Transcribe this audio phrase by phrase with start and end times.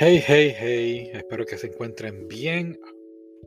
[0.00, 2.78] Hey, hey, hey, espero que se encuentren bien.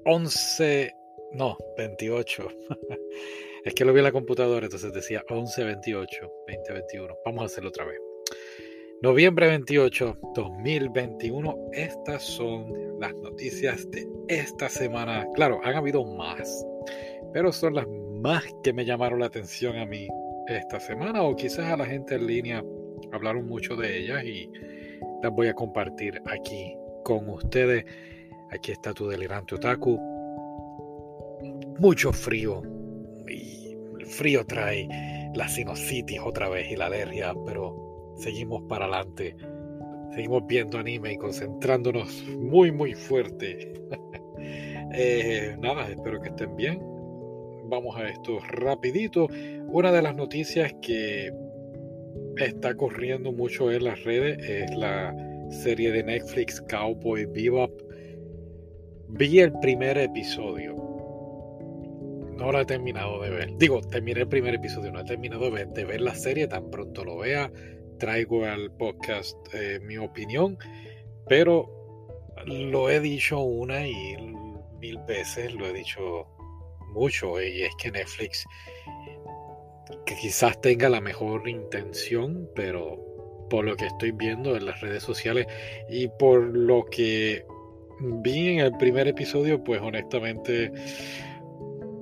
[0.04, 0.94] 11,
[1.32, 2.46] no, 28.
[3.64, 7.16] es que lo vi en la computadora, entonces decía 11, 28, 20, 21.
[7.24, 7.98] Vamos a hacerlo otra vez.
[9.02, 11.70] Noviembre 28, 2021.
[11.72, 15.26] Estas son las noticias de esta semana.
[15.36, 16.66] Claro, han habido más,
[17.32, 20.06] pero son las más que me llamaron la atención a mí
[20.50, 22.62] esta semana o quizás a la gente en línea
[23.14, 24.50] hablaron mucho de ellas y
[25.22, 27.86] las voy a compartir aquí con ustedes.
[28.52, 29.98] Aquí está tu delirante otaku.
[31.80, 32.62] Mucho frío.
[33.28, 34.88] Y el frío trae
[35.36, 39.36] la sinusitis otra vez y la alergia, pero seguimos para adelante.
[40.14, 43.74] Seguimos viendo anime y concentrándonos muy, muy fuerte.
[44.94, 46.80] eh, nada, espero que estén bien.
[47.66, 49.28] Vamos a esto rapidito.
[49.68, 51.32] Una de las noticias que
[52.38, 55.16] está corriendo mucho en las redes es la
[55.52, 57.72] serie de Netflix Cowboy Bebop.
[59.10, 60.76] Vi el primer episodio.
[62.38, 63.58] No lo he terminado de ver.
[63.58, 66.48] Digo, terminé el primer episodio, no he terminado de ver, de ver la serie.
[66.48, 67.52] Tan pronto lo vea,
[68.00, 70.58] traigo al podcast eh, mi opinión.
[71.28, 71.70] Pero
[72.46, 74.16] lo he dicho una y
[74.80, 76.26] mil veces, lo he dicho
[76.94, 77.42] mucho.
[77.42, 78.46] Y es que Netflix
[80.06, 83.00] que quizás tenga la mejor intención, pero
[83.50, 85.46] por lo que estoy viendo en las redes sociales
[85.90, 87.46] y por lo que
[88.00, 90.72] vi en el primer episodio, pues honestamente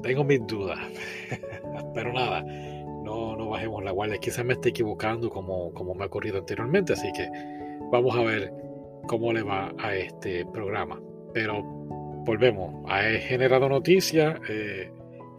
[0.03, 0.79] tengo mis dudas.
[1.93, 4.19] pero nada, no, no bajemos la guardia.
[4.19, 7.27] Quizás me esté equivocando como, como me ha ocurrido anteriormente, así que
[7.91, 8.53] vamos a ver
[9.07, 11.01] cómo le va a este programa.
[11.33, 14.91] Pero volvemos, ha generado noticias eh,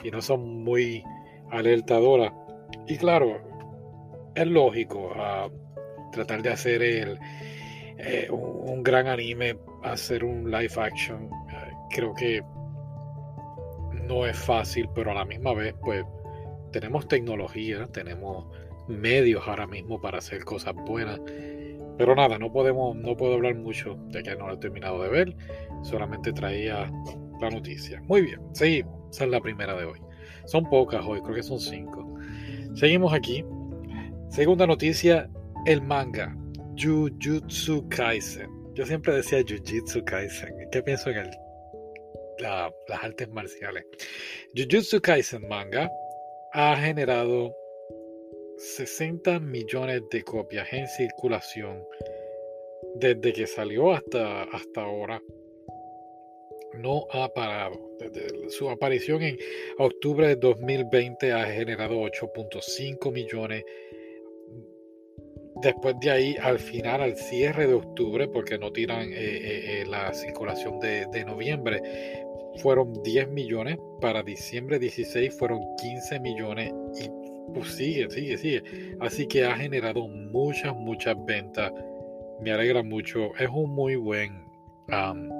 [0.02, 1.04] y no son muy
[1.50, 2.32] alertadoras
[2.90, 3.40] y claro,
[4.34, 11.26] es lógico uh, tratar de hacer eh, un, gran anime, hacer un live action.
[11.26, 12.42] Uh, creo que
[14.08, 16.04] no es fácil, pero a la misma vez, pues
[16.72, 18.46] tenemos tecnología, tenemos
[18.88, 21.20] medios ahora mismo para hacer cosas buenas.
[21.96, 25.10] Pero nada, no podemos, no puedo hablar mucho de que no lo he terminado de
[25.10, 25.36] ver.
[25.82, 26.90] Solamente traía
[27.40, 28.02] la noticia.
[28.08, 29.10] Muy bien, seguimos.
[29.12, 30.00] Esa es la primera de hoy.
[30.46, 32.09] Son pocas hoy, creo que son cinco.
[32.74, 33.44] Seguimos aquí.
[34.30, 35.28] Segunda noticia,
[35.66, 36.34] el manga
[36.76, 38.48] Jujutsu Kaisen.
[38.74, 40.68] Yo siempre decía Jujutsu Kaisen.
[40.70, 41.30] ¿Qué pienso en el,
[42.38, 43.84] la, las artes marciales?
[44.56, 45.90] Jujutsu Kaisen manga
[46.52, 47.54] ha generado
[48.56, 51.82] 60 millones de copias en circulación
[52.94, 55.20] desde que salió hasta, hasta ahora
[56.74, 57.90] no ha parado.
[58.48, 59.38] Su aparición en
[59.78, 63.64] octubre de 2020 ha generado 8.5 millones.
[65.62, 69.86] Después de ahí, al final, al cierre de octubre, porque no tiran eh, eh, eh,
[69.86, 71.82] la circulación de, de, noviembre,
[72.62, 73.76] fueron 10 millones.
[74.00, 76.72] Para diciembre 16 fueron 15 millones.
[76.98, 77.10] Y
[77.52, 78.62] pues sigue, sigue, sigue.
[79.00, 81.72] Así que ha generado muchas, muchas ventas.
[82.40, 83.36] Me alegra mucho.
[83.36, 84.48] Es un muy buen...
[84.88, 85.39] Um,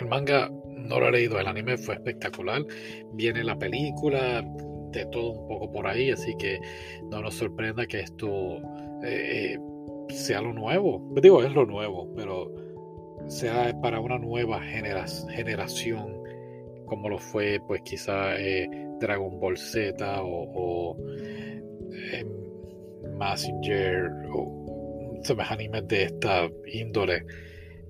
[0.00, 2.64] el manga no lo he leído, el anime fue espectacular.
[3.12, 4.42] Viene la película,
[4.92, 6.58] de todo un poco por ahí, así que
[7.10, 8.58] no nos sorprenda que esto
[9.04, 9.58] eh,
[10.08, 11.12] sea lo nuevo.
[11.20, 12.52] Digo, es lo nuevo, pero
[13.28, 16.22] sea para una nueva genera generación,
[16.86, 18.68] como lo fue, pues quizá eh,
[19.00, 20.96] Dragon Ball Z o, o
[21.92, 22.26] eh,
[23.18, 24.60] Messenger o
[25.50, 27.24] animes de esta índole.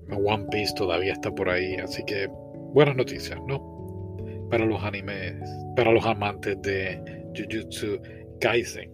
[0.09, 2.27] One Piece todavía está por ahí, así que
[2.73, 4.17] buenas noticias, ¿no?
[4.49, 5.35] Para los animes,
[5.75, 7.01] para los amantes de
[7.35, 8.01] Jujutsu
[8.39, 8.91] Kaisen.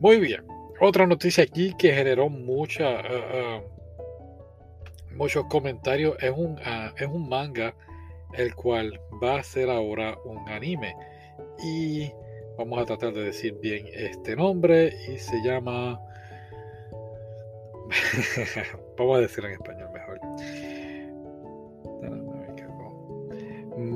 [0.00, 0.42] Muy bien,
[0.80, 7.28] otra noticia aquí que generó mucha, uh, uh, muchos comentarios es un, uh, es un
[7.28, 7.74] manga
[8.34, 10.94] el cual va a ser ahora un anime
[11.62, 12.10] y
[12.58, 16.00] vamos a tratar de decir bien este nombre y se llama
[18.98, 19.90] vamos a decir en español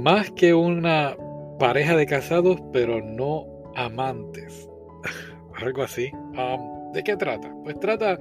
[0.00, 1.16] más que una
[1.58, 4.68] pareja de casados, pero no amantes.
[5.54, 6.10] Algo así.
[6.12, 7.54] Um, ¿De qué trata?
[7.62, 8.18] Pues trata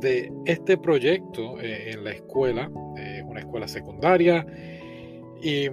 [0.00, 4.46] de este proyecto eh, en la escuela, eh, una escuela secundaria,
[5.42, 5.70] y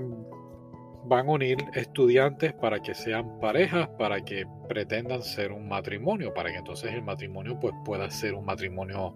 [1.08, 6.52] van a unir estudiantes para que sean parejas, para que pretendan ser un matrimonio, para
[6.52, 9.16] que entonces el matrimonio pues, pueda ser un matrimonio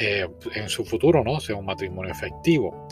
[0.00, 1.40] eh, en su futuro, ¿no?
[1.40, 2.86] Sea un matrimonio efectivo.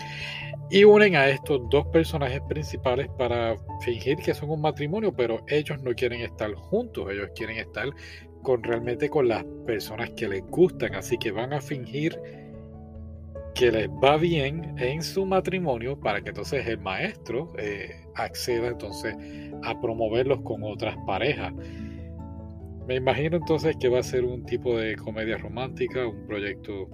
[0.71, 5.83] Y unen a estos dos personajes principales para fingir que son un matrimonio, pero ellos
[5.83, 7.91] no quieren estar juntos, ellos quieren estar
[8.43, 12.19] con realmente con las personas que les gustan, así que van a fingir
[13.55, 19.15] que les va bien en su matrimonio para que entonces el maestro eh, acceda entonces
[19.63, 21.53] a promoverlos con otras parejas.
[22.87, 26.89] Me imagino entonces que va a ser un tipo de comedia romántica, un proyecto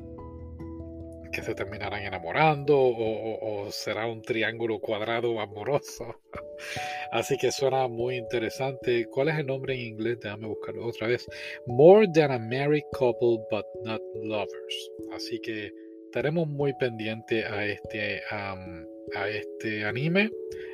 [1.33, 6.21] que se terminarán enamorando o, será un triángulo cuadrado amoroso.
[7.13, 9.07] Así que suena muy interesante.
[9.11, 10.19] ¿Cuál es el nombre en inglés?
[10.21, 11.27] Déjame buscarlo otra vez.
[11.67, 14.91] More than a married couple but not lovers.
[15.13, 15.71] Así que
[16.09, 20.31] estaremos muy pendientes a este, a este anime.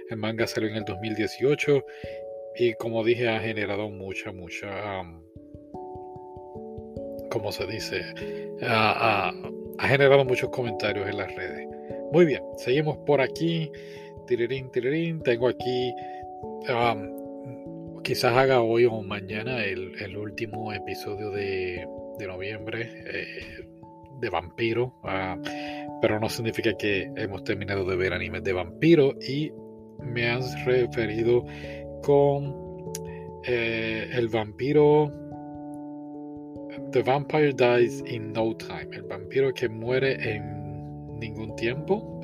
[0.08, 1.84] El manga salió en el 2018
[2.56, 5.02] y como dije ha generado mucha, mucha...
[7.30, 8.04] ¿Cómo se dice?
[8.62, 9.32] ha
[9.88, 11.66] generado muchos comentarios en las redes.
[12.12, 13.72] Muy bien, seguimos por aquí.
[14.28, 15.20] Tirirín, tirirín.
[15.20, 15.92] Tengo aquí
[18.04, 21.88] quizás haga hoy o mañana el, último episodio de,
[22.20, 23.66] noviembre eh,
[24.24, 25.36] de vampiro, ah,
[26.00, 29.52] pero no significa que hemos terminado de ver animes de vampiro y
[30.00, 31.44] me has referido
[32.02, 32.92] con
[33.44, 35.12] eh, el vampiro
[36.90, 42.20] The Vampire Dies in No Time, el vampiro que muere en ningún tiempo.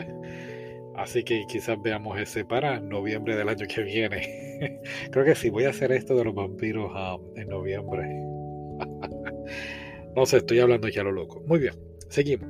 [0.96, 4.80] Así que quizás veamos ese para noviembre del año que viene.
[5.10, 8.06] Creo que sí, voy a hacer esto de los vampiros um, en noviembre.
[10.16, 11.42] no sé, estoy hablando ya lo loco.
[11.46, 11.74] Muy bien,
[12.10, 12.48] seguimos.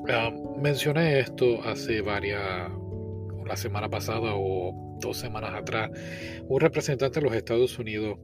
[0.00, 2.70] Um, mencioné esto hace varias,
[3.46, 5.90] la semana pasada o dos semanas atrás.
[6.48, 8.18] Un representante de los Estados Unidos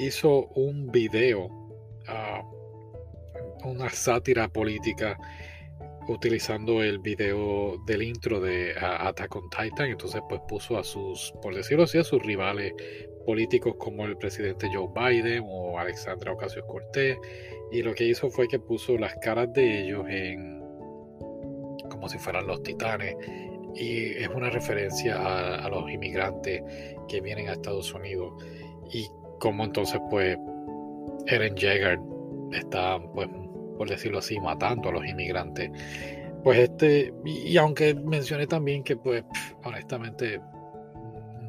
[0.00, 5.18] hizo un video, uh, una sátira política
[6.08, 11.54] utilizando el video del intro de Attack on Titan, entonces pues puso a sus, por
[11.54, 12.72] decirlo así, a sus rivales
[13.28, 17.18] políticos como el presidente Joe Biden o Alexandra Ocasio Cortés,
[17.70, 20.62] y lo que hizo fue que puso las caras de ellos en
[21.90, 23.16] como si fueran los titanes,
[23.74, 26.62] y es una referencia a, los inmigrantes
[27.06, 28.32] que vienen a Estados Unidos,
[28.94, 29.06] y
[29.38, 30.38] como entonces pues
[31.26, 31.98] Eren Jaeger
[32.52, 33.28] está pues
[33.76, 35.70] por decirlo así, matando a los inmigrantes.
[36.42, 39.22] Pues este, y, aunque mencioné también que pues
[39.64, 40.40] honestamente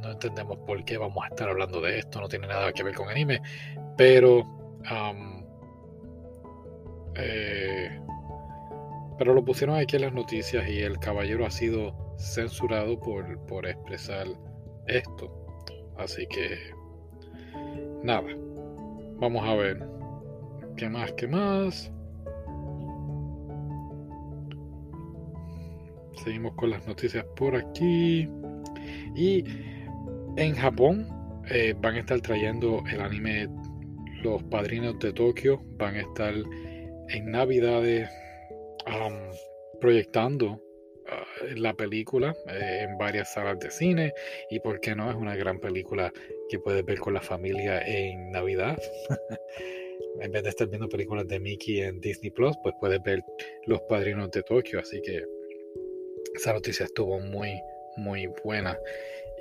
[0.02, 2.96] no entendemos por qué vamos a estar hablando de esto, no tiene nada que ver
[2.96, 3.42] con anime,
[3.98, 4.46] pero
[7.16, 8.00] eh,
[9.18, 13.68] pero lo pusieron aquí en las noticias y el caballero ha sido censurado por, por
[13.68, 14.28] expresar
[14.88, 15.30] esto.
[15.98, 16.58] Así que
[18.02, 18.28] nada,
[19.20, 19.86] vamos a ver
[20.78, 21.92] qué más, qué más.
[26.24, 28.30] Seguimos con las noticias por aquí.
[29.16, 29.44] Y
[30.38, 31.08] en Japón
[31.50, 33.48] eh, van a estar trayendo el anime
[34.24, 35.62] Los Padrinos de Tokio.
[35.78, 36.34] Van a estar
[37.10, 38.10] en Navidades
[39.80, 40.62] proyectando
[41.08, 44.14] ah, la película eh, en varias salas de cine.
[44.50, 46.12] Y por qué no, es una gran película
[46.50, 48.78] que puedes ver con la familia en Navidad.
[50.22, 53.24] en vez de estar viendo películas de Mickey en Disney Plus, pues puedes ver
[53.66, 54.80] Los Padrinos de Tokio.
[54.80, 55.24] Así que
[56.36, 57.60] esa noticia estuvo muy,
[58.00, 58.78] muy buena.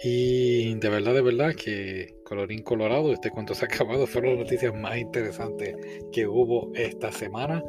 [0.03, 4.07] Y de verdad, de verdad que colorín colorado, este cuento se ha acabado.
[4.07, 5.77] Fueron las noticias más interesantes
[6.13, 7.63] que hubo esta semana.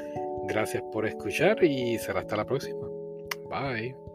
[0.48, 2.88] Gracias por escuchar y será hasta la próxima.
[3.50, 4.09] Bye.